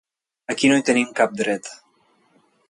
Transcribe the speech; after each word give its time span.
Aquí 0.53 0.71
no 0.71 0.79
hi 0.79 0.85
tenim 0.87 1.11
cap 1.19 1.37
dret. 1.43 1.71